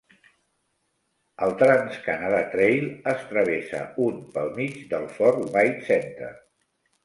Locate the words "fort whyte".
5.21-5.89